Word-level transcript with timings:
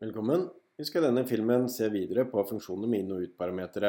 Velkommen. 0.00 0.48
Vi 0.76 0.84
skal 0.84 1.02
i 1.02 1.06
denne 1.08 1.24
filmen 1.26 1.64
se 1.74 1.88
videre 1.90 2.22
på 2.30 2.38
funksjoner 2.46 2.86
med 2.86 3.00
inn- 3.00 3.14
og 3.16 3.22
ut-parametere. 3.24 3.88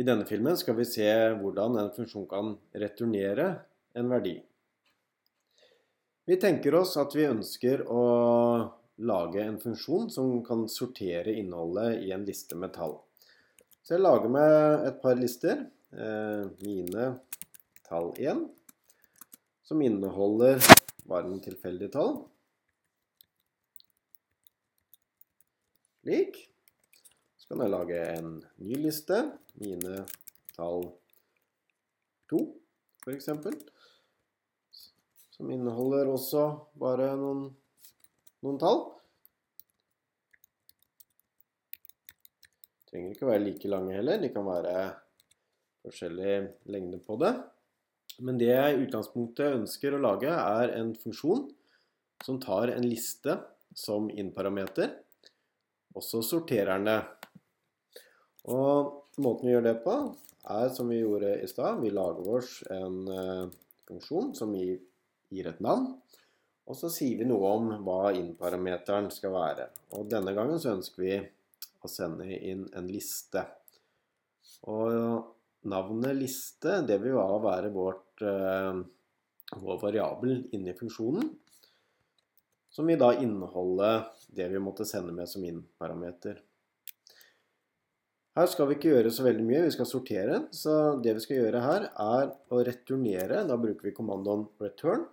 I 0.00 0.04
denne 0.08 0.24
filmen 0.24 0.56
skal 0.56 0.78
vi 0.78 0.86
se 0.88 1.04
hvordan 1.36 1.76
en 1.76 1.90
funksjon 1.92 2.24
kan 2.30 2.54
returnere 2.72 3.50
en 3.92 4.08
verdi. 4.08 4.32
Vi 6.24 6.38
tenker 6.40 6.78
oss 6.80 6.94
at 6.96 7.12
vi 7.12 7.26
ønsker 7.28 7.82
å 7.84 8.04
lage 9.04 9.44
en 9.44 9.58
funksjon 9.60 10.08
som 10.14 10.32
kan 10.46 10.64
sortere 10.72 11.36
innholdet 11.36 12.00
i 12.06 12.14
en 12.16 12.24
liste 12.24 12.56
med 12.56 12.72
tall. 12.78 12.96
Så 13.84 13.98
jeg 13.98 14.06
lager 14.06 14.32
meg 14.32 14.88
et 14.88 15.04
par 15.04 15.20
lister. 15.20 15.66
Eh, 15.92 16.48
mine 16.64 17.10
tall 17.84 18.14
1, 18.16 18.40
som 19.68 19.84
inneholder 19.84 20.64
bare 21.04 21.28
en 21.28 21.44
tilfeldig 21.44 21.92
tall. 21.92 22.22
Slik. 26.02 26.36
Så 27.38 27.50
kan 27.50 27.64
jeg 27.64 27.72
lage 27.72 27.98
en 28.18 28.36
ny 28.62 28.76
liste. 28.84 29.18
Mine 29.58 30.04
tall 30.54 30.84
2, 32.30 32.38
f.eks. 33.02 33.28
Som 35.34 35.50
inneholder 35.54 36.10
også 36.10 36.44
bare 36.78 37.10
noen, 37.18 37.48
noen 38.44 38.60
tall. 38.62 38.84
Trenger 42.88 43.12
ikke 43.14 43.28
være 43.28 43.44
like 43.44 43.70
lange 43.70 43.98
heller. 43.98 44.22
De 44.22 44.30
kan 44.34 44.46
være 44.46 44.76
forskjellig 45.84 46.38
lengde 46.70 47.02
på 47.02 47.18
det. 47.20 47.34
Men 48.22 48.38
det 48.38 48.48
jeg 48.50 48.74
i 48.74 48.80
utgangspunktet 48.86 49.58
ønsker 49.60 49.94
å 49.94 50.02
lage, 50.02 50.30
er 50.30 50.74
en 50.78 50.94
funksjon 50.98 51.46
som 52.24 52.40
tar 52.42 52.72
en 52.72 52.86
liste 52.86 53.36
som 53.78 54.08
innparameter 54.10 54.96
og 55.96 56.04
så 56.04 56.22
sorterer 56.24 56.76
den 56.76 56.88
det. 56.88 56.98
Og 58.48 59.20
måten 59.22 59.48
vi 59.48 59.54
gjør 59.54 59.66
det 59.66 59.78
på, 59.84 59.94
er 60.48 60.68
som 60.72 60.88
vi 60.88 61.00
gjorde 61.02 61.34
i 61.42 61.48
stad. 61.50 61.80
Vi 61.82 61.92
lager 61.92 62.28
oss 62.38 62.58
en 62.72 63.00
uh, 63.08 63.48
funksjon 63.88 64.34
som 64.36 64.54
gir, 64.56 64.78
gir, 65.32 65.48
et 65.50 65.60
navn. 65.64 65.90
Og 66.68 66.76
så 66.76 66.90
sier 66.92 67.20
vi 67.20 67.28
noe 67.28 67.50
om 67.56 67.70
hva 67.84 68.12
innparameteren 68.16 69.08
skal 69.12 69.34
være. 69.34 69.68
Og 69.96 70.08
denne 70.12 70.34
gangen 70.36 70.60
så 70.60 70.74
ønsker 70.76 71.04
vi 71.04 71.18
å 71.84 71.90
sende 71.90 72.28
inn 72.36 72.66
en 72.76 72.88
liste. 72.90 73.44
Og 74.68 75.68
navnet 75.68 76.16
liste, 76.16 76.80
det 76.86 76.98
vil 77.02 77.16
jo 77.16 77.26
være 77.44 77.72
vårt, 77.74 78.24
uh, 78.24 78.80
vår 79.58 79.84
variabel 79.84 80.40
inni 80.56 80.76
funksjonen 80.76 81.28
som 82.78 82.86
vil 82.86 83.00
da 83.00 83.08
inneholde 83.18 83.88
det 84.30 84.44
vi 84.52 84.58
måtte 84.62 84.84
sende 84.86 85.10
med 85.10 85.26
som 85.26 85.42
inn-parameter. 85.42 86.36
Her 88.38 88.46
skal 88.46 88.68
vi 88.68 88.76
ikke 88.76 88.92
gjøre 88.92 89.10
så 89.10 89.24
veldig 89.26 89.42
mye, 89.48 89.64
vi 89.64 89.72
skal 89.74 89.88
sortere. 89.90 90.36
Så 90.54 90.76
det 91.02 91.16
vi 91.16 91.24
skal 91.24 91.40
gjøre 91.40 91.64
her 91.64 91.88
er 91.90 92.30
å 92.54 92.60
returnere. 92.62 93.42
Da 93.50 93.58
bruker 93.58 93.88
vi 93.88 93.96
kommandoen 93.96 94.46
return. 94.62 95.08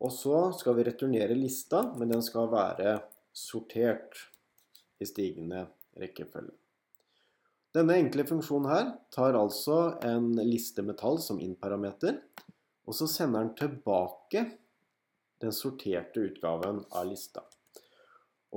Og 0.00 0.16
så 0.16 0.40
skal 0.56 0.78
vi 0.78 0.88
returnere 0.88 1.36
lista, 1.36 1.84
men 2.00 2.16
den 2.16 2.24
skal 2.24 2.48
være 2.48 2.96
sortert 3.36 4.16
i 4.96 5.04
stigende 5.04 5.66
rekkefølge. 6.00 6.56
Denne 7.76 8.00
enkle 8.00 8.24
funksjonen 8.24 8.72
her 8.72 8.92
tar 9.12 9.36
altså 9.36 9.98
en 10.00 10.32
liste 10.48 10.80
med 10.80 10.96
tall 10.96 11.20
som 11.20 11.44
inn-parameter, 11.44 12.22
og 12.88 12.96
så 12.96 13.04
sender 13.04 13.44
den 13.44 13.58
tilbake 13.58 14.48
den 15.42 15.52
sorterte 15.52 16.22
utgaven 16.28 16.82
av 16.90 17.08
lista. 17.10 17.44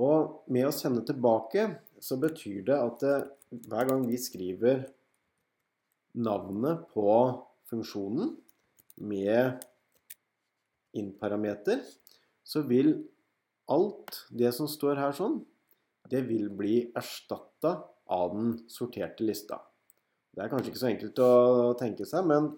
Og 0.00 0.46
med 0.52 0.68
å 0.68 0.74
sende 0.74 1.02
tilbake 1.06 1.66
så 2.00 2.16
betyr 2.20 2.64
det 2.70 2.78
at 2.78 3.02
det, 3.04 3.16
hver 3.68 3.88
gang 3.90 4.06
vi 4.08 4.18
skriver 4.20 4.84
navnet 6.20 6.86
på 6.94 7.10
funksjonen 7.70 8.32
med 9.00 9.60
in-parameter, 10.96 11.82
så 12.42 12.62
vil 12.66 12.94
alt 13.70 14.24
det 14.34 14.50
som 14.56 14.68
står 14.70 14.98
her 14.98 15.14
sånn, 15.14 15.38
det 16.10 16.24
vil 16.26 16.48
bli 16.54 16.88
erstatta 16.98 17.76
av 18.10 18.32
den 18.34 18.56
sorterte 18.70 19.26
lista. 19.26 19.60
Det 20.34 20.42
er 20.42 20.50
kanskje 20.50 20.72
ikke 20.72 20.82
så 20.82 20.90
enkelt 20.90 21.22
å 21.22 21.30
tenke 21.78 22.06
seg, 22.08 22.26
men 22.26 22.50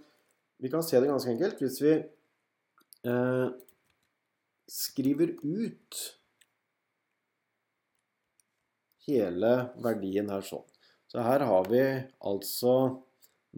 vi 0.63 0.71
kan 0.73 0.85
se 0.87 1.01
det 1.01 1.11
ganske 1.11 1.33
enkelt. 1.33 1.61
Hvis 1.61 1.81
vi 1.83 1.93
eh, 1.99 3.47
skriver 4.73 5.35
ut 5.43 5.99
hele 9.07 9.51
verdien 9.85 10.31
her 10.33 10.45
sånn. 10.47 10.65
Så 11.11 11.21
her 11.21 11.45
har 11.45 11.67
vi 11.69 11.83
altså 12.25 12.75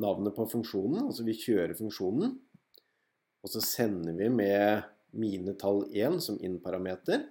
navnet 0.02 0.34
på 0.34 0.48
funksjonen, 0.50 1.04
altså 1.06 1.22
vi 1.26 1.36
kjører 1.38 1.76
funksjonen, 1.78 2.34
og 3.44 3.52
så 3.52 3.62
sender 3.62 4.16
vi 4.19 4.26
med 4.32 4.88
mine 5.14 5.54
tall 5.60 5.84
1 5.92 6.19
som 6.25 6.41
inn-parameter, 6.42 7.28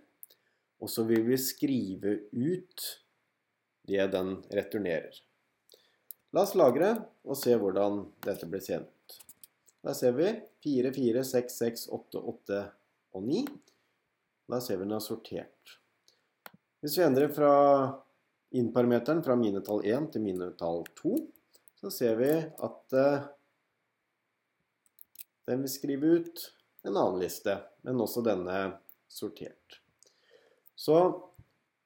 og 0.80 0.92
så 0.92 1.04
vil 1.10 1.26
vi 1.28 1.40
skrive 1.42 2.16
ut 2.32 2.86
det 3.90 4.06
den 4.14 4.38
returnerer. 4.56 5.18
La 6.34 6.46
oss 6.46 6.56
lagre 6.56 6.96
og 7.28 7.36
se 7.38 7.58
hvordan 7.60 8.06
dette 8.24 8.48
blir 8.48 8.64
seende 8.64 8.88
ut. 8.88 9.20
Der 9.84 9.98
ser 9.98 10.16
vi 10.16 10.30
4, 10.64 10.94
4, 10.96 11.28
6, 11.28 11.60
6, 11.66 11.86
8, 12.00 12.24
8 12.32 12.64
og 13.20 13.28
9. 13.28 13.44
Da 14.54 14.60
ser 14.62 14.78
vi 14.78 14.86
den 14.86 14.94
er 14.94 15.02
sortert. 15.02 15.78
Hvis 16.84 17.00
vi 17.00 17.02
endrer 17.02 17.32
fra 17.34 17.54
innparameteren 18.54 19.24
fra 19.26 19.34
minetall 19.40 19.80
1 19.82 20.12
til 20.14 20.22
minetall 20.22 20.84
2, 21.00 21.14
så 21.82 21.90
ser 21.90 22.20
vi 22.20 22.28
at 22.38 22.94
uh, 22.94 23.24
den 25.50 25.64
vil 25.66 25.74
skrive 25.74 26.12
ut 26.20 26.44
en 26.86 26.94
annen 26.94 27.18
liste, 27.24 27.56
men 27.82 28.04
også 28.04 28.22
denne 28.28 28.60
sortert. 29.10 29.80
Så 30.78 31.00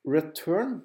return, 0.03 0.81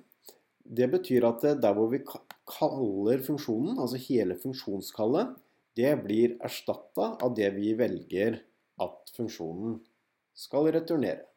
det 0.63 0.87
betyr 0.93 1.27
at 1.33 1.49
der 1.65 1.75
hvor 1.75 1.91
vi 1.91 2.05
kaller 2.07 3.27
funksjonen, 3.27 3.75
altså 3.75 3.99
hele 4.07 4.39
funksjonskallet, 4.39 5.35
det 5.75 5.97
blir 6.07 6.39
erstatta 6.47 7.17
av 7.19 7.35
det 7.35 7.51
vi 7.59 7.75
velger 7.75 8.39
at 8.87 9.15
funksjonen 9.19 9.81
skal 10.39 10.71
returnere. 10.79 11.32